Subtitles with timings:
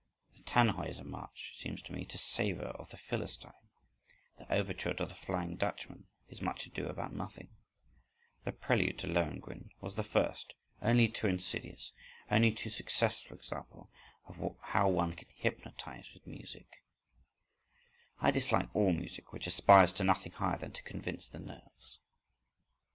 [0.35, 3.69] The "Tannhauser" March seems to me to savour of the Philistine;
[4.39, 7.49] the overture to the "Flying Dutchman" is much ado about nothing;
[8.43, 11.91] the prelude to "Lohengrin" was the first, only too insidious,
[12.31, 13.91] only too successful example
[14.25, 16.81] of how one can hypnotise with music
[18.21, 21.99] (—I dislike all music which aspires to nothing higher than to convince the nerves).